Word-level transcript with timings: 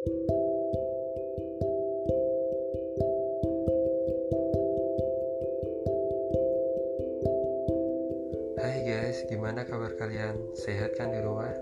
Hai 0.00 0.08
guys, 8.80 9.28
gimana 9.28 9.68
kabar 9.68 9.92
kalian? 10.00 10.40
Sehat 10.56 10.96
kan 10.96 11.12
di 11.12 11.20
rumah? 11.20 11.52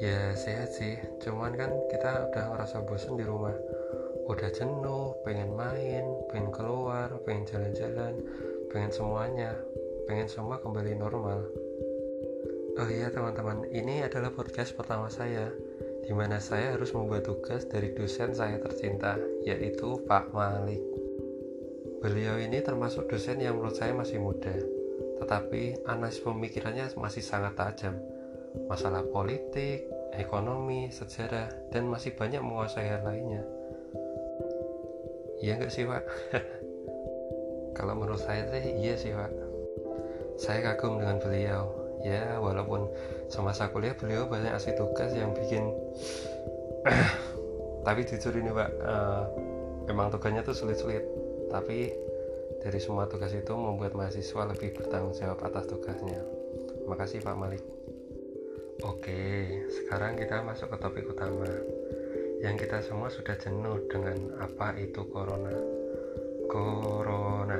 Ya 0.00 0.32
sehat 0.32 0.72
sih, 0.72 0.96
cuman 1.20 1.52
kan 1.52 1.68
kita 1.92 2.32
udah 2.32 2.56
ngerasa 2.56 2.80
bosan 2.88 3.20
di 3.20 3.28
rumah. 3.28 3.52
Udah 4.24 4.48
jenuh, 4.48 5.20
pengen 5.20 5.52
main, 5.52 6.16
pengen 6.32 6.48
keluar, 6.48 7.12
pengen 7.28 7.44
jalan-jalan, 7.44 8.24
pengen 8.72 8.88
semuanya. 8.88 9.52
Pengen 10.08 10.32
semua 10.32 10.56
kembali 10.64 10.96
normal. 10.96 11.44
Oh 12.80 12.88
iya 12.88 13.12
teman-teman, 13.12 13.68
ini 13.68 14.00
adalah 14.00 14.32
podcast 14.32 14.72
pertama 14.72 15.12
saya 15.12 15.52
di 16.04 16.12
mana 16.12 16.36
saya 16.36 16.76
harus 16.76 16.92
membuat 16.92 17.24
tugas 17.24 17.64
dari 17.64 17.96
dosen 17.96 18.36
saya 18.36 18.60
tercinta, 18.60 19.16
yaitu 19.42 20.00
Pak 20.04 20.36
Malik. 20.36 20.80
Beliau 22.04 22.36
ini 22.36 22.60
termasuk 22.60 23.08
dosen 23.08 23.40
yang 23.40 23.56
menurut 23.56 23.80
saya 23.80 23.96
masih 23.96 24.20
muda, 24.20 24.52
tetapi 25.24 25.88
analisis 25.88 26.20
pemikirannya 26.20 26.92
masih 27.00 27.24
sangat 27.24 27.56
tajam. 27.56 27.96
Masalah 28.68 29.02
politik, 29.08 29.88
ekonomi, 30.12 30.92
sejarah, 30.92 31.48
dan 31.72 31.88
masih 31.88 32.12
banyak 32.12 32.44
menguasai 32.44 32.86
hal 32.86 33.02
lainnya. 33.08 33.42
Iya 35.40 35.58
nggak 35.58 35.72
sih 35.72 35.84
Pak? 35.88 36.04
Kalau 37.76 37.98
menurut 37.98 38.22
saya 38.22 38.46
sih 38.52 38.76
iya 38.78 38.94
sih 38.94 39.10
Pak. 39.10 39.32
Saya 40.38 40.72
kagum 40.72 41.00
dengan 41.00 41.18
beliau. 41.18 41.83
Ya 42.04 42.36
walaupun 42.36 42.92
semasa 43.32 43.72
kuliah 43.72 43.96
beliau 43.96 44.28
banyak 44.28 44.52
asli 44.52 44.76
tugas 44.76 45.16
yang 45.16 45.32
bikin 45.32 45.72
tapi 47.86 48.04
jujur 48.04 48.32
ini 48.36 48.52
Pak, 48.52 48.70
uh, 48.84 49.24
memang 49.88 50.12
tugasnya 50.12 50.44
tuh 50.44 50.52
sulit-sulit. 50.52 51.04
Tapi 51.48 51.92
dari 52.60 52.80
semua 52.80 53.08
tugas 53.08 53.32
itu 53.32 53.52
membuat 53.52 53.96
mahasiswa 53.96 54.48
lebih 54.48 54.76
bertanggung 54.76 55.16
jawab 55.16 55.40
atas 55.44 55.68
tugasnya. 55.68 56.20
Makasih 56.88 57.24
Pak 57.24 57.36
Malik. 57.36 57.64
Oke, 58.84 59.48
sekarang 59.72 60.20
kita 60.20 60.44
masuk 60.44 60.72
ke 60.72 60.76
topik 60.76 61.08
utama. 61.08 61.48
Yang 62.44 62.68
kita 62.68 62.84
semua 62.84 63.08
sudah 63.08 63.36
jenuh 63.40 63.80
dengan 63.88 64.36
apa 64.44 64.76
itu 64.76 65.08
corona. 65.08 65.56
Corona, 66.52 67.56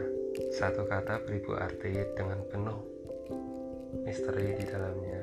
satu 0.52 0.84
kata 0.84 1.24
beribu 1.24 1.56
arti 1.56 1.96
dengan 2.12 2.44
penuh 2.52 2.93
misteri 4.02 4.58
di 4.58 4.64
dalamnya. 4.66 5.22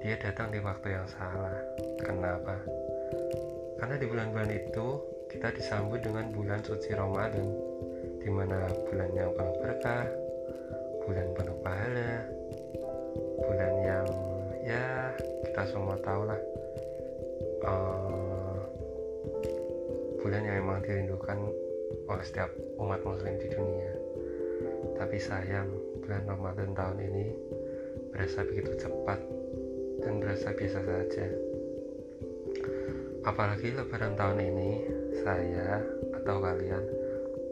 Dia 0.00 0.16
datang 0.16 0.48
di 0.48 0.62
waktu 0.64 0.96
yang 0.96 1.04
salah. 1.04 1.60
Kenapa? 2.00 2.56
Karena 3.76 4.00
di 4.00 4.06
bulan-bulan 4.08 4.48
itu 4.48 5.04
kita 5.28 5.52
disambut 5.52 6.00
dengan 6.00 6.32
bulan 6.32 6.64
suci 6.64 6.96
Ramadan 6.96 7.44
di 8.24 8.28
mana 8.32 8.64
bulan 8.88 9.10
yang 9.12 9.30
penuh 9.36 9.56
berkah, 9.60 10.08
bulan 11.04 11.28
penuh 11.36 11.58
pahala, 11.60 12.12
bulan 13.44 13.72
yang 13.84 14.06
ya 14.64 15.12
kita 15.48 15.62
semua 15.68 15.96
tahu 16.00 16.28
lah 16.28 16.40
uh, 17.64 18.58
bulan 20.20 20.42
yang 20.44 20.56
memang 20.64 20.78
dirindukan 20.84 21.38
oleh 22.08 22.24
setiap 22.24 22.50
umat 22.82 23.00
muslim 23.06 23.34
di 23.38 23.48
dunia. 23.48 23.92
Tapi 24.98 25.16
sayang 25.22 25.70
bulan 26.08 26.24
Ramadan 26.24 26.72
tahun 26.72 26.98
ini 27.04 27.26
berasa 28.16 28.40
begitu 28.48 28.80
cepat 28.80 29.20
dan 30.00 30.24
berasa 30.24 30.56
biasa 30.56 30.80
saja. 30.80 31.26
Apalagi 33.28 33.76
lebaran 33.76 34.16
tahun 34.16 34.40
ini, 34.40 34.70
saya 35.20 35.84
atau 36.16 36.40
kalian 36.40 36.80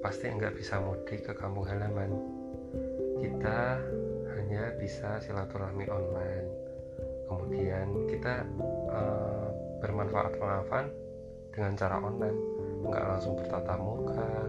pasti 0.00 0.32
nggak 0.32 0.56
bisa 0.56 0.80
mudik 0.80 1.28
ke 1.28 1.36
kampung 1.36 1.68
halaman. 1.68 2.16
Kita 3.20 3.76
hanya 4.32 4.72
bisa 4.80 5.20
silaturahmi 5.20 5.92
online. 5.92 6.48
Kemudian 7.28 8.08
kita 8.08 8.40
uh, 8.88 9.52
bermanfaat 9.84 10.32
maafan 10.40 10.88
dengan 11.52 11.76
cara 11.76 12.00
online, 12.00 12.40
nggak 12.88 13.04
langsung 13.04 13.36
bertatap 13.36 13.76
muka, 13.76 14.48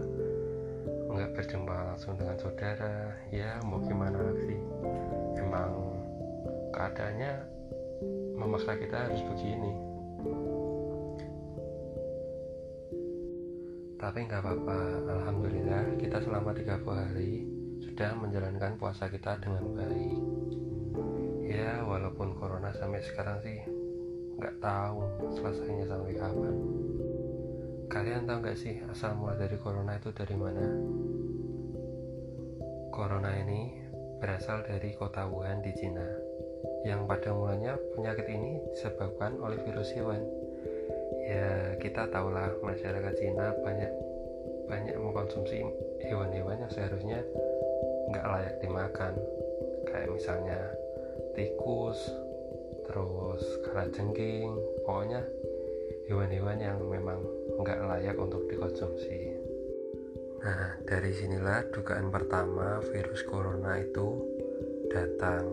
nggak 1.08 1.32
berjumpa 1.34 1.76
langsung 1.92 2.14
dengan 2.20 2.36
saudara. 2.36 3.16
Ya 3.32 3.58
mau 3.64 3.80
gimana 3.80 4.32
sih? 4.44 4.60
Emang 5.40 5.72
keadaannya 6.72 7.32
memaksa 8.38 8.76
kita 8.76 9.08
harus 9.08 9.20
begini. 9.24 9.72
Tapi 13.98 14.18
nggak 14.30 14.40
apa-apa, 14.46 14.78
Alhamdulillah 15.10 15.98
kita 15.98 16.22
selama 16.22 16.54
30 16.54 16.86
hari 16.86 17.42
sudah 17.82 18.14
menjalankan 18.14 18.78
puasa 18.78 19.10
kita 19.10 19.42
dengan 19.42 19.74
baik. 19.74 20.22
Ya, 21.48 21.82
walaupun 21.82 22.38
corona 22.38 22.70
sampai 22.76 23.02
sekarang 23.02 23.42
sih 23.42 23.58
nggak 24.38 24.62
tahu 24.62 25.02
selesainya 25.34 25.90
sampai 25.90 26.14
kapan. 26.14 26.54
Kalian 27.88 28.28
tahu 28.28 28.38
nggak 28.44 28.58
sih 28.60 28.78
asal 28.92 29.16
mula 29.16 29.34
dari 29.34 29.56
corona 29.56 29.96
itu 29.96 30.12
dari 30.12 30.36
mana? 30.36 30.64
Corona 32.92 33.32
ini 33.36 33.74
berasal 34.20 34.64
dari 34.64 34.92
kota 34.94 35.24
Wuhan 35.28 35.64
di 35.64 35.72
Cina, 35.72 36.04
yang 36.84 37.08
pada 37.08 37.32
mulanya 37.32 37.74
penyakit 37.96 38.26
ini 38.28 38.60
disebabkan 38.72 39.40
oleh 39.40 39.58
virus 39.62 39.90
hewan 39.94 40.22
ya 41.28 41.76
kita 41.76 42.08
tahulah 42.08 42.56
masyarakat 42.64 43.14
Cina 43.20 43.52
banyak 43.60 43.92
banyak 44.68 44.96
mengkonsumsi 44.96 45.60
hewan-hewan 46.04 46.60
yang 46.60 46.72
seharusnya 46.72 47.20
nggak 48.08 48.24
layak 48.24 48.54
dimakan 48.64 49.14
kayak 49.84 50.08
misalnya 50.08 50.60
tikus 51.36 52.00
terus 52.88 53.44
kalajengking 53.68 54.56
pokoknya 54.88 55.20
hewan-hewan 56.08 56.58
yang 56.58 56.80
memang 56.82 57.20
nggak 57.60 57.84
layak 57.84 58.16
untuk 58.18 58.48
dikonsumsi 58.48 59.38
nah 60.42 60.74
dari 60.86 61.12
sinilah 61.12 61.68
dugaan 61.70 62.10
pertama 62.10 62.82
virus 62.90 63.22
corona 63.28 63.78
itu 63.78 64.18
datang 64.90 65.44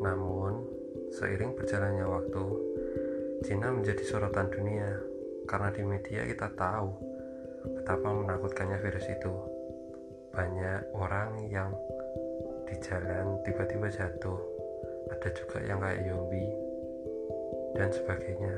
namun 0.00 0.64
seiring 1.12 1.52
berjalannya 1.58 2.06
waktu 2.06 2.44
Cina 3.40 3.72
menjadi 3.72 4.04
sorotan 4.04 4.52
dunia 4.52 5.00
karena 5.48 5.72
di 5.72 5.80
media 5.80 6.28
kita 6.28 6.52
tahu 6.52 6.92
betapa 7.64 8.08
menakutkannya 8.12 8.76
virus 8.84 9.08
itu. 9.08 9.32
Banyak 10.30 10.94
orang 10.94 11.48
yang 11.50 11.72
di 12.68 12.76
jalan 12.84 13.40
tiba-tiba 13.42 13.90
jatuh, 13.90 14.38
ada 15.10 15.28
juga 15.34 15.58
yang 15.64 15.82
kayak 15.82 16.06
zombie 16.06 16.52
dan 17.74 17.90
sebagainya. 17.90 18.54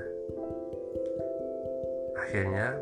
Akhirnya 2.32 2.80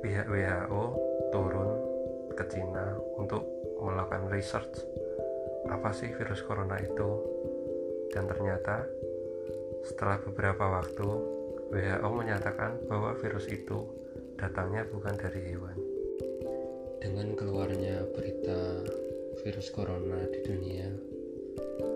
pihak 0.00 0.32
WHO 0.32 0.84
turun 1.28 1.70
ke 2.32 2.40
Cina 2.48 2.96
untuk 3.20 3.44
melakukan 3.84 4.32
research 4.32 4.80
apa 5.68 5.92
sih 5.92 6.08
virus 6.16 6.40
corona 6.40 6.80
itu 6.80 7.20
dan 8.08 8.24
ternyata 8.24 8.88
setelah 9.84 10.24
beberapa 10.24 10.80
waktu, 10.80 11.04
WHO 11.68 12.08
menyatakan 12.08 12.80
bahwa 12.88 13.12
virus 13.12 13.44
itu 13.52 13.84
datangnya 14.40 14.88
bukan 14.88 15.12
dari 15.12 15.44
hewan. 15.52 15.76
Dengan 17.04 17.36
keluarnya 17.36 18.08
berita 18.16 18.88
virus 19.44 19.68
corona 19.68 20.24
di 20.32 20.40
dunia, 20.48 20.88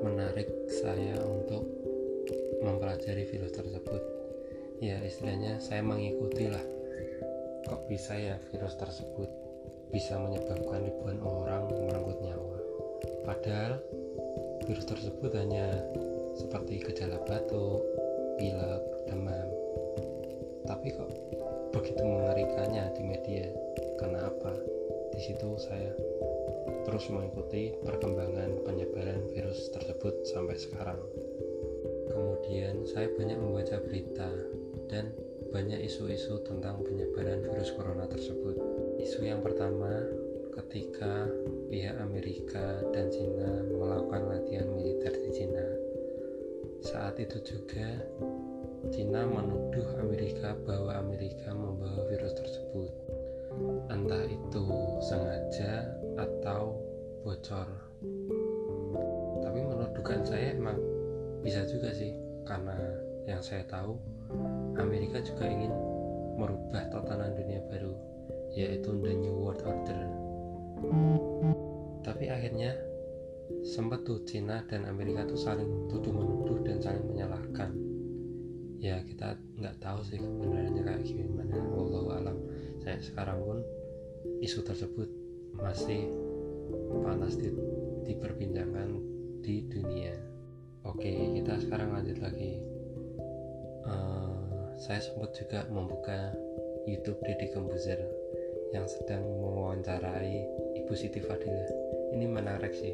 menarik 0.04 0.68
saya 0.68 1.24
untuk 1.24 1.64
mempelajari 2.60 3.24
virus 3.32 3.56
tersebut. 3.56 4.21
Ya, 4.82 4.98
istilahnya 4.98 5.62
saya 5.62 5.78
mengikuti 5.78 6.50
lah. 6.50 6.58
Kok 7.70 7.86
bisa 7.86 8.18
ya 8.18 8.34
virus 8.50 8.74
tersebut 8.74 9.30
bisa 9.94 10.18
menyebabkan 10.18 10.82
ribuan 10.82 11.22
orang 11.22 11.70
merenggut 11.70 12.18
nyawa? 12.18 12.58
Padahal 13.22 13.78
virus 14.66 14.82
tersebut 14.82 15.30
hanya 15.38 15.70
seperti 16.34 16.82
gejala 16.82 17.22
batuk, 17.30 17.86
pilek, 18.42 18.82
demam. 19.06 19.48
Tapi 20.66 20.90
kok 20.90 21.14
begitu 21.70 22.02
mengerikannya 22.02 22.90
di 22.98 23.02
media? 23.06 23.46
Kenapa? 24.02 24.50
Di 25.14 25.20
situ 25.22 25.62
saya 25.62 25.94
terus 26.90 27.06
mengikuti 27.06 27.70
perkembangan 27.86 28.66
penyebaran 28.66 29.30
virus 29.30 29.70
tersebut 29.70 30.26
sampai 30.26 30.58
sekarang. 30.58 30.98
Kemudian 32.10 32.82
saya 32.90 33.06
banyak 33.14 33.38
membaca 33.38 33.78
berita 33.86 34.26
dan 34.92 35.08
banyak 35.48 35.88
isu-isu 35.88 36.44
tentang 36.44 36.84
penyebaran 36.84 37.40
virus 37.48 37.72
corona 37.72 38.04
tersebut. 38.04 38.60
Isu 39.00 39.24
yang 39.24 39.40
pertama 39.40 40.04
ketika 40.60 41.32
pihak 41.72 41.96
Amerika 41.96 42.84
dan 42.92 43.08
Cina 43.08 43.64
melakukan 43.72 44.28
latihan 44.28 44.68
militer 44.68 45.16
di 45.16 45.30
Cina 45.32 45.64
saat 46.82 47.14
itu 47.22 47.38
juga 47.46 47.88
Cina 48.90 49.22
menuduh 49.22 50.02
Amerika 50.02 50.58
bahwa 50.66 50.98
Amerika 50.98 51.54
membawa 51.54 52.02
virus 52.10 52.34
tersebut. 52.34 52.90
Entah 53.86 54.26
itu 54.26 54.66
sengaja 55.06 55.86
atau 56.18 56.74
bocor. 57.22 57.70
Tapi 59.38 59.58
menurut 59.62 59.94
dugaan 59.94 60.26
saya 60.26 60.58
emang 60.58 60.82
bisa 61.46 61.62
juga 61.70 61.94
sih, 61.94 62.10
karena 62.42 62.74
yang 63.30 63.38
saya 63.38 63.62
tahu 63.70 63.94
Amerika 64.80 65.20
juga 65.20 65.44
ingin 65.46 65.72
merubah 66.36 66.88
tatanan 66.88 67.36
dunia 67.36 67.60
baru, 67.68 67.92
yaitu 68.56 68.90
the 69.00 69.12
New 69.12 69.36
World 69.36 69.62
Order. 69.62 70.00
Tapi 72.02 72.24
akhirnya 72.32 72.74
sempat 73.62 74.02
tuh 74.02 74.24
Cina 74.26 74.64
dan 74.66 74.88
Amerika 74.88 75.22
tuh 75.28 75.38
saling 75.38 75.86
tuduh 75.86 76.10
menuduh 76.10 76.58
dan 76.64 76.82
saling 76.82 77.04
menyalahkan. 77.06 77.70
Ya 78.82 78.98
kita 79.06 79.38
nggak 79.60 79.78
tahu 79.78 80.02
sih 80.02 80.18
kebenarannya 80.18 80.82
kayak 80.82 81.06
gimana. 81.06 81.54
Allah 81.54 82.02
alam. 82.18 82.38
Saya 82.82 82.98
sekarang 82.98 83.38
pun 83.46 83.58
isu 84.42 84.66
tersebut 84.66 85.06
masih 85.54 86.10
panas 87.06 87.38
di, 87.38 87.54
diperbincangkan 88.10 88.88
di 89.44 89.62
dunia. 89.70 90.18
Oke 90.82 91.14
kita 91.38 91.62
sekarang 91.62 91.94
lanjut 91.94 92.18
lagi 92.18 92.71
saya 94.82 94.98
sempat 94.98 95.30
juga 95.38 95.62
membuka 95.70 96.34
YouTube 96.90 97.22
Deddy 97.22 97.54
Kembuzer 97.54 98.02
yang 98.74 98.90
sedang 98.90 99.22
mewawancarai 99.22 100.42
Ibu 100.82 100.92
Siti 100.98 101.22
Fadilah 101.22 101.70
ini 102.18 102.26
menarik 102.26 102.74
sih 102.74 102.90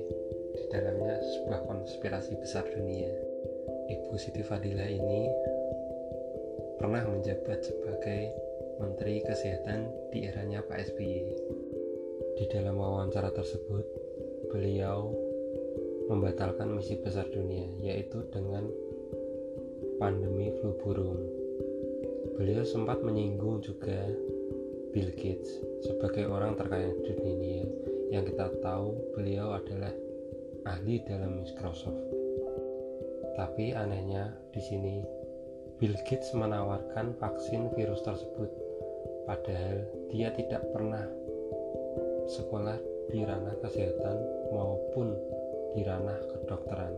di 0.52 0.64
dalamnya 0.68 1.16
sebuah 1.16 1.64
konspirasi 1.64 2.36
besar 2.36 2.68
dunia. 2.68 3.08
Ibu 3.88 4.20
Siti 4.20 4.44
Fadila 4.44 4.84
ini 4.84 5.32
pernah 6.76 7.08
menjabat 7.08 7.64
sebagai 7.64 8.36
Menteri 8.84 9.24
Kesehatan 9.24 10.12
di 10.12 10.28
eranya 10.28 10.60
Pak 10.60 10.92
SBY. 10.92 11.24
Di 12.36 12.44
dalam 12.52 12.76
wawancara 12.76 13.32
tersebut, 13.32 13.88
beliau 14.52 15.08
membatalkan 16.12 16.68
misi 16.68 17.00
besar 17.00 17.32
dunia, 17.32 17.64
yaitu 17.80 18.28
dengan 18.28 18.68
pandemi 19.96 20.52
flu 20.60 20.76
burung. 20.78 21.37
Beliau 22.38 22.62
sempat 22.62 23.02
menyinggung 23.02 23.66
juga 23.66 23.98
Bill 24.94 25.10
Gates 25.18 25.58
sebagai 25.82 26.30
orang 26.30 26.54
terkaya 26.54 26.94
di 27.02 27.12
dunia 27.18 27.66
yang 28.14 28.22
kita 28.22 28.54
tahu 28.62 28.94
beliau 29.18 29.58
adalah 29.58 29.90
ahli 30.70 31.02
dalam 31.02 31.42
Microsoft. 31.42 31.98
Tapi 33.34 33.74
anehnya 33.74 34.30
di 34.54 34.62
sini 34.62 35.02
Bill 35.82 35.98
Gates 36.06 36.30
menawarkan 36.30 37.18
vaksin 37.18 37.74
virus 37.74 38.06
tersebut 38.06 38.50
padahal 39.26 39.82
dia 40.14 40.30
tidak 40.38 40.62
pernah 40.70 41.02
sekolah 42.30 42.78
di 43.10 43.26
ranah 43.26 43.58
kesehatan 43.66 44.16
maupun 44.54 45.10
di 45.74 45.82
ranah 45.82 46.22
kedokteran. 46.30 46.94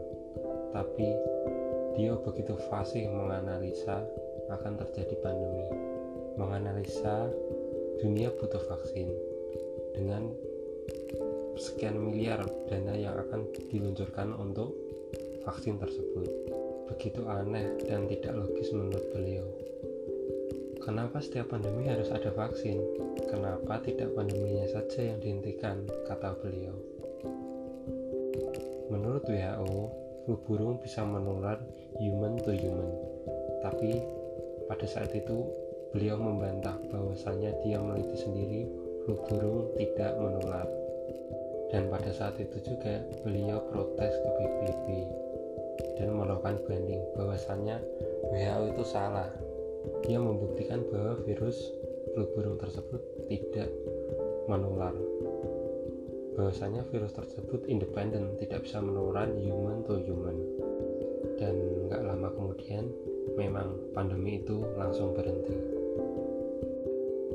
Tapi 0.76 1.08
dia 1.98 2.14
begitu 2.22 2.54
fasih 2.70 3.08
menganalisa 3.10 4.04
akan 4.50 4.76
terjadi 4.84 5.14
pandemi, 5.22 5.66
menganalisa 6.36 7.30
dunia 8.02 8.34
butuh 8.34 8.60
vaksin 8.66 9.08
dengan 9.94 10.30
sekian 11.60 12.00
miliar 12.00 12.40
dana 12.72 12.96
yang 12.96 13.14
akan 13.28 13.44
diluncurkan 13.68 14.32
untuk 14.36 14.72
vaksin 15.44 15.76
tersebut. 15.76 16.28
Begitu 16.88 17.22
aneh 17.28 17.78
dan 17.86 18.08
tidak 18.10 18.34
logis 18.34 18.72
menurut 18.72 19.06
beliau. 19.14 19.46
Kenapa 20.80 21.20
setiap 21.20 21.52
pandemi 21.52 21.92
harus 21.92 22.08
ada 22.08 22.32
vaksin? 22.32 22.80
Kenapa 23.28 23.84
tidak 23.84 24.16
pandeminya 24.16 24.64
saja 24.64 25.12
yang 25.12 25.20
dihentikan? 25.20 25.84
Kata 26.08 26.34
beliau. 26.40 26.72
Menurut 28.90 29.22
WHO, 29.28 29.76
flu 30.24 30.34
burung 30.48 30.80
bisa 30.80 31.04
menular 31.04 31.60
human 32.00 32.40
to 32.42 32.56
human. 32.56 32.90
Tapi 33.60 34.02
pada 34.70 34.86
saat 34.86 35.10
itu 35.18 35.50
beliau 35.90 36.14
membantah 36.14 36.78
bahwasannya 36.94 37.50
dia 37.66 37.82
meneliti 37.82 38.22
sendiri 38.22 38.70
flu 39.02 39.18
burung 39.26 39.74
tidak 39.74 40.14
menular. 40.14 40.70
Dan 41.74 41.90
pada 41.90 42.14
saat 42.14 42.38
itu 42.38 42.62
juga 42.62 43.02
beliau 43.26 43.58
protes 43.74 44.14
ke 44.14 44.30
PBB 44.38 44.86
dan 45.98 46.14
melakukan 46.14 46.62
banding 46.70 47.02
bahwasannya 47.18 47.82
WHO 48.30 48.62
itu 48.78 48.84
salah. 48.86 49.26
Dia 50.06 50.22
membuktikan 50.22 50.86
bahwa 50.86 51.18
virus 51.26 51.58
flu 52.14 52.30
burung 52.38 52.54
tersebut 52.62 53.02
tidak 53.26 53.70
menular. 54.46 54.94
Bahwasanya 56.38 56.86
virus 56.94 57.10
tersebut 57.10 57.66
independen 57.66 58.38
tidak 58.38 58.62
bisa 58.62 58.78
menular 58.78 59.26
human 59.34 59.82
to 59.82 59.98
human. 59.98 60.38
Dan 61.42 61.58
nggak 61.90 62.02
lama 62.06 62.28
kemudian 62.38 62.86
memang 63.34 63.92
pandemi 63.92 64.40
itu 64.40 64.62
langsung 64.76 65.12
berhenti 65.12 65.80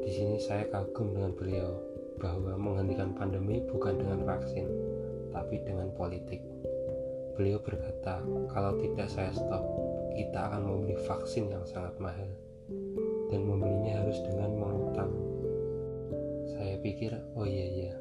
di 0.06 0.14
sini 0.14 0.38
saya 0.38 0.70
kagum 0.70 1.18
dengan 1.18 1.34
beliau 1.34 1.82
bahwa 2.22 2.54
menghentikan 2.62 3.18
pandemi 3.18 3.58
bukan 3.66 3.98
dengan 3.98 4.22
vaksin, 4.22 4.70
tapi 5.34 5.58
dengan 5.66 5.90
politik. 5.98 6.46
Beliau 7.34 7.58
berkata, 7.58 8.22
kalau 8.54 8.78
tidak 8.86 9.10
saya 9.10 9.34
stop, 9.34 9.66
kita 10.14 10.46
akan 10.46 10.62
membeli 10.62 10.94
vaksin 11.10 11.50
yang 11.50 11.66
sangat 11.66 11.98
mahal 11.98 12.30
dan 13.34 13.42
membelinya 13.50 14.06
harus 14.06 14.22
dengan 14.30 14.54
mengutang. 14.54 15.10
Saya 16.54 16.78
pikir, 16.86 17.18
oh 17.34 17.50
iya 17.50 17.66
iya, 17.66 17.94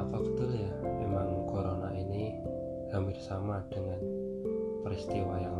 apa 0.00 0.16
betul 0.16 0.48
ya 0.56 0.72
memang 0.80 1.44
corona 1.44 1.92
ini 1.92 2.40
hampir 2.88 3.20
sama 3.20 3.60
dengan 3.68 4.00
peristiwa 4.80 5.36
yang 5.36 5.59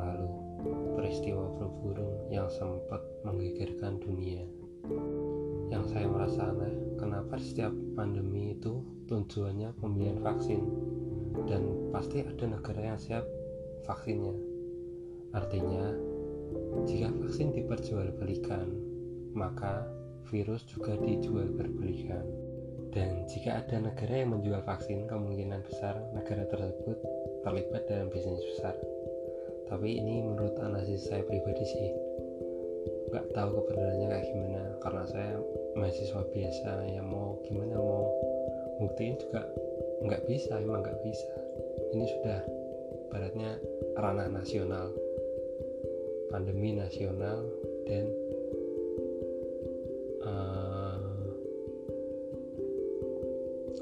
flu 1.57 1.67
burung 1.83 2.31
yang 2.31 2.47
sempat 2.53 3.03
menggegerkan 3.27 3.99
dunia. 4.03 4.45
Yang 5.71 5.85
saya 5.95 6.07
merasa 6.11 6.51
aneh 6.51 6.75
kenapa 6.99 7.39
setiap 7.39 7.75
pandemi 7.95 8.55
itu 8.55 8.83
tujuannya 9.07 9.75
pembelian 9.79 10.19
vaksin? 10.21 10.63
Dan 11.47 11.91
pasti 11.95 12.27
ada 12.27 12.45
negara 12.47 12.95
yang 12.95 12.99
siap 12.99 13.25
vaksinnya. 13.87 14.35
Artinya 15.31 15.95
jika 16.87 17.09
vaksin 17.23 17.55
diperjualbelikan 17.55 18.67
maka 19.35 19.87
virus 20.31 20.67
juga 20.67 20.99
dijual 20.99 21.51
berbelikan 21.55 22.23
dan 22.91 23.23
jika 23.31 23.63
ada 23.63 23.79
negara 23.79 24.27
yang 24.27 24.35
menjual 24.35 24.63
vaksin 24.67 25.07
kemungkinan 25.07 25.63
besar 25.63 25.95
negara 26.11 26.43
tersebut 26.51 26.99
terlibat 27.47 27.87
dalam 27.87 28.11
bisnis 28.11 28.43
besar 28.55 28.75
tapi 29.71 30.03
ini 30.03 30.27
menurut 30.27 30.59
analisis 30.59 31.07
saya 31.07 31.23
pribadi 31.23 31.63
sih 31.63 31.89
nggak 33.11 33.27
tahu 33.35 33.63
kebenarannya 33.63 34.07
kayak 34.07 34.27
gimana. 34.31 34.63
Karena 34.83 35.05
saya 35.07 35.35
mahasiswa 35.79 36.23
biasa 36.31 36.71
yang 36.91 37.07
mau 37.07 37.39
gimana 37.47 37.79
mau 37.79 38.11
buktiin 38.83 39.19
juga 39.23 39.47
nggak 40.03 40.27
bisa 40.27 40.59
emang 40.59 40.83
nggak 40.83 40.99
bisa. 41.07 41.31
Ini 41.95 42.05
sudah 42.07 42.41
baratnya 43.11 43.59
ranah 43.99 44.31
nasional 44.31 44.95
pandemi 46.31 46.79
nasional 46.79 47.43
dan 47.91 48.07
uh, 50.23 51.03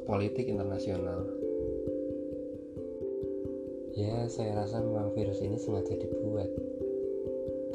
politik 0.09 0.49
internasional 0.49 1.29
ya 3.99 4.31
saya 4.31 4.63
rasa 4.63 4.79
memang 4.79 5.11
virus 5.19 5.43
ini 5.43 5.59
sengaja 5.59 5.99
dibuat 5.99 6.47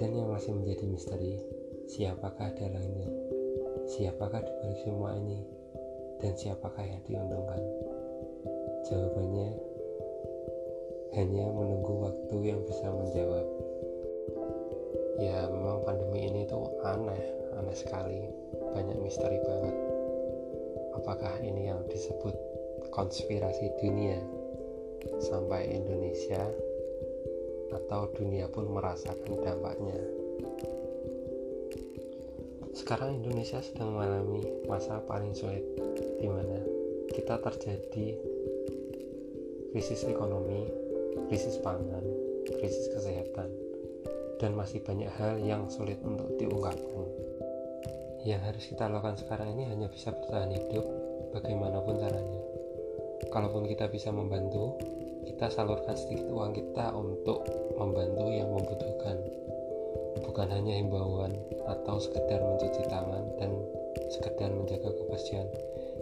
dan 0.03 0.19
yang 0.19 0.35
masih 0.35 0.57
menjadi 0.57 0.83
misteri, 0.89 1.37
siapakah 1.85 2.49
dalangnya? 2.57 3.07
Siapakah 3.87 4.41
dibalik 4.41 4.79
semua 4.81 5.13
ini? 5.15 5.39
Dan 6.17 6.33
siapakah 6.33 6.81
yang 6.81 6.99
diuntungkan? 7.05 7.61
Jawabannya 8.89 9.49
hanya 11.13 11.45
menunggu 11.45 11.93
waktu 12.09 12.35
yang 12.41 12.59
bisa 12.65 12.89
menjawab. 12.89 13.47
Ya, 15.21 15.45
memang 15.45 15.85
pandemi 15.85 16.25
ini 16.25 16.49
tuh 16.49 16.67
aneh, 16.81 17.23
aneh 17.53 17.77
sekali. 17.77 18.27
Banyak 18.73 18.97
misteri 18.97 19.37
banget. 19.45 19.75
Apakah 20.97 21.37
ini 21.45 21.69
yang 21.69 21.85
disebut 21.85 22.33
konspirasi 22.89 23.71
dunia 23.77 24.42
sampai 25.23 25.73
Indonesia 25.73 26.43
atau 27.73 28.07
dunia 28.13 28.45
pun 28.49 28.69
merasakan 28.69 29.33
dampaknya. 29.41 29.99
Sekarang 32.73 33.21
Indonesia 33.21 33.61
sedang 33.61 33.93
mengalami 33.93 34.41
masa 34.65 34.97
paling 35.05 35.33
sulit 35.37 35.63
di 36.17 36.25
mana 36.25 36.57
kita 37.13 37.37
terjadi 37.37 38.17
krisis 39.73 40.05
ekonomi, 40.05 40.69
krisis 41.29 41.61
pangan, 41.61 42.05
krisis 42.45 42.89
kesehatan, 42.93 43.49
dan 44.41 44.57
masih 44.57 44.81
banyak 44.81 45.09
hal 45.17 45.37
yang 45.41 45.69
sulit 45.69 45.97
untuk 46.05 46.33
diungkapkan. 46.37 47.07
Yang 48.23 48.41
harus 48.41 48.63
kita 48.69 48.87
lakukan 48.87 49.19
sekarang 49.19 49.53
ini 49.53 49.67
hanya 49.67 49.87
bisa 49.91 50.15
bertahan 50.15 50.53
hidup 50.53 50.85
bagaimanapun 51.35 51.99
caranya. 51.99 52.52
Kalaupun 53.29 53.69
kita 53.69 53.87
bisa 53.87 54.09
membantu, 54.09 54.75
kita 55.23 55.47
salurkan 55.47 55.95
sedikit 55.95 56.27
uang 56.33 56.51
kita 56.51 56.91
untuk 56.91 57.47
membantu 57.79 58.27
yang 58.33 58.51
membutuhkan. 58.51 59.15
Bukan 60.23 60.47
hanya 60.51 60.75
himbauan 60.79 61.37
atau 61.69 62.01
sekedar 62.01 62.43
mencuci 62.43 62.83
tangan 62.89 63.23
dan 63.39 63.51
sekedar 64.11 64.49
menjaga 64.51 64.91
kebersihan. 64.91 65.47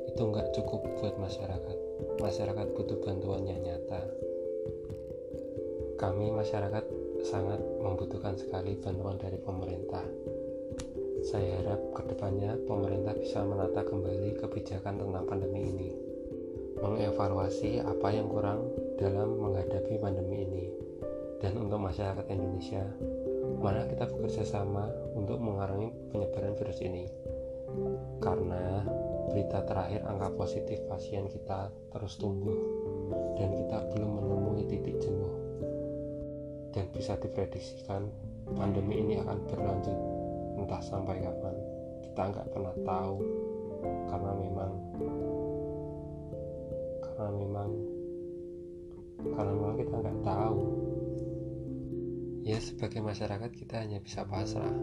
Itu 0.10 0.32
nggak 0.32 0.56
cukup 0.58 0.82
buat 1.00 1.16
masyarakat. 1.20 1.78
Masyarakat 2.18 2.68
butuh 2.74 2.98
bantuan 3.04 3.46
yang 3.46 3.62
nyata. 3.62 4.02
Kami 6.02 6.34
masyarakat 6.34 6.86
sangat 7.22 7.62
membutuhkan 7.78 8.34
sekali 8.34 8.74
bantuan 8.82 9.22
dari 9.22 9.38
pemerintah. 9.38 10.02
Saya 11.22 11.62
harap 11.62 11.94
ke 11.94 12.02
depannya 12.10 12.58
pemerintah 12.66 13.14
bisa 13.14 13.46
menata 13.46 13.86
kembali 13.86 14.42
kebijakan 14.42 14.98
tentang 14.98 15.26
pandemi 15.30 15.70
ini, 15.70 15.90
mengevaluasi 16.82 17.78
apa 17.86 18.10
yang 18.10 18.26
kurang 18.28 18.66
dalam 18.98 19.38
menghadapi 19.38 20.02
pandemi 20.02 20.44
ini, 20.46 20.66
dan 21.38 21.58
untuk 21.58 21.78
masyarakat 21.78 22.26
Indonesia, 22.34 22.86
mana 23.62 23.86
kita 23.86 24.10
bekerja 24.10 24.42
sama 24.46 24.90
untuk 25.14 25.38
mengurangi 25.38 25.94
penyebaran 26.10 26.58
virus 26.58 26.82
ini. 26.82 27.06
Karena 28.22 28.84
berita 29.32 29.64
terakhir 29.64 30.04
angka 30.04 30.30
positif 30.36 30.82
pasien 30.92 31.30
kita 31.32 31.72
terus 31.94 32.20
tumbuh 32.20 32.58
dan 33.40 33.56
kita 33.56 33.78
belum 33.96 34.12
menemui 34.22 34.66
titik 34.68 35.00
jenuh. 35.00 35.36
Dan 36.76 36.86
bisa 36.92 37.16
diprediksikan 37.18 38.10
pandemi 38.58 39.00
ini 39.00 39.22
akan 39.24 39.38
berlanjut 39.48 39.98
entah 40.60 40.84
sampai 40.84 41.24
kapan. 41.24 41.56
Kita 42.06 42.22
nggak 42.28 42.48
pernah 42.52 42.76
tahu 42.84 43.16
karena 44.12 44.32
memang 44.36 44.72
karena 47.22 47.38
memang 47.38 47.70
karena 49.22 49.52
memang 49.54 49.78
kita 49.78 49.94
nggak 49.94 50.20
tahu. 50.26 50.62
Ya 52.42 52.58
sebagai 52.58 53.06
masyarakat 53.06 53.52
kita 53.54 53.86
hanya 53.86 54.02
bisa 54.02 54.26
pasrah 54.26 54.74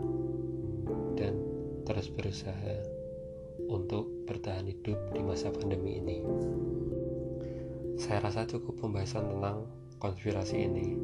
dan 1.18 1.34
terus 1.82 2.06
berusaha 2.14 2.78
untuk 3.66 4.06
bertahan 4.30 4.70
hidup 4.70 4.94
di 5.10 5.20
masa 5.26 5.50
pandemi 5.50 5.98
ini. 5.98 6.22
Saya 7.98 8.22
rasa 8.22 8.46
cukup 8.46 8.86
pembahasan 8.86 9.26
tentang 9.26 9.66
konspirasi 9.98 10.62
ini. 10.62 10.94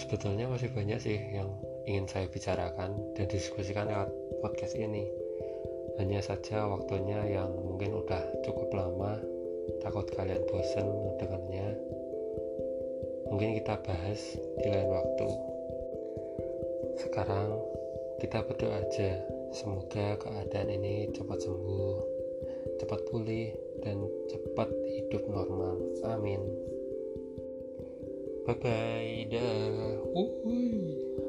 Sebetulnya 0.00 0.48
masih 0.48 0.72
banyak 0.72 0.96
sih 0.96 1.20
yang 1.36 1.52
ingin 1.84 2.08
saya 2.08 2.24
bicarakan 2.32 2.96
dan 3.12 3.28
diskusikan 3.28 3.92
lewat 3.92 4.08
podcast 4.40 4.80
ini. 4.80 5.04
Hanya 6.00 6.24
saja 6.24 6.64
waktunya 6.64 7.20
yang 7.28 7.52
mungkin 7.52 7.92
udah 7.92 8.22
cukup 8.40 8.72
lama 8.72 9.37
takut 9.80 10.06
kalian 10.12 10.44
bosen 10.48 10.86
mendengarnya 10.86 11.68
mungkin 13.28 13.60
kita 13.60 13.76
bahas 13.84 14.20
di 14.58 14.66
lain 14.66 14.88
waktu. 14.88 15.28
Sekarang 16.98 17.60
kita 18.18 18.42
berdoa 18.42 18.82
aja. 18.82 19.22
Semoga 19.54 20.18
keadaan 20.20 20.68
ini 20.68 21.08
cepat 21.14 21.40
sembuh 21.40 21.96
cepat 22.82 23.00
pulih 23.08 23.54
dan 23.80 24.04
cepat 24.28 24.68
hidup 24.90 25.22
normal. 25.28 25.78
Amin. 26.04 26.42
Bye 28.44 28.56
bye. 28.58 29.28
Dah. 29.28 31.27